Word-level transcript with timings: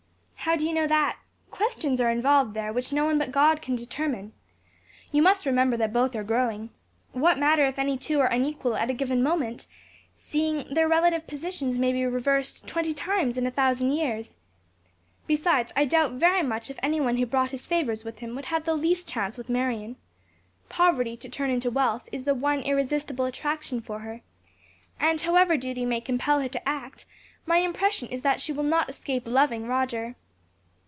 "How 0.45 0.55
do 0.57 0.65
you 0.67 0.73
know 0.73 0.87
that? 0.87 1.17
Questions 1.51 2.01
are 2.01 2.09
involved 2.09 2.55
there 2.55 2.73
which 2.73 2.91
no 2.91 3.05
one 3.05 3.19
but 3.19 3.31
God 3.31 3.61
can 3.61 3.75
determine. 3.75 4.33
You 5.11 5.21
must 5.21 5.45
remember 5.45 5.77
that 5.77 5.93
both 5.93 6.15
are 6.15 6.23
growing. 6.23 6.71
What 7.13 7.37
matter 7.37 7.65
if 7.67 7.77
any 7.79 7.95
two 7.95 8.19
are 8.19 8.27
unequal 8.27 8.75
at 8.75 8.89
a 8.89 8.93
given 8.93 9.21
moment, 9.23 9.67
seeing 10.13 10.65
their 10.73 10.87
relative 10.89 11.27
positions 11.27 11.77
may 11.79 11.93
be 11.93 12.03
reversed 12.05 12.67
twenty 12.67 12.91
times 12.91 13.37
in 13.37 13.45
a 13.45 13.51
thousand 13.51 13.91
years? 13.91 14.35
Besides, 15.27 15.71
I 15.75 15.85
doubt 15.85 16.13
very 16.13 16.41
much 16.41 16.71
if 16.71 16.79
any 16.81 16.99
one 16.99 17.17
who 17.17 17.27
brought 17.27 17.51
his 17.51 17.67
favors 17.67 18.03
with 18.03 18.17
him 18.19 18.35
would 18.35 18.45
have 18.45 18.65
the 18.65 18.73
least 18.75 19.07
chance 19.07 19.37
with 19.37 19.47
Marion. 19.47 19.95
Poverty, 20.69 21.15
to 21.17 21.29
turn 21.29 21.51
into 21.51 21.69
wealth, 21.71 22.09
is 22.11 22.25
the 22.25 22.35
one 22.35 22.61
irresistible 22.61 23.25
attraction 23.25 23.79
for 23.79 23.99
her; 23.99 24.21
and, 24.99 25.21
however 25.21 25.55
duty 25.55 25.85
may 25.85 26.01
compel 26.01 26.39
her 26.41 26.49
to 26.49 26.67
act, 26.67 27.05
my 27.45 27.57
impression 27.57 28.09
is 28.09 28.23
that 28.23 28.41
she 28.41 28.51
will 28.51 28.63
not 28.63 28.89
escape 28.89 29.27
loving 29.27 29.67
Roger." 29.67 30.15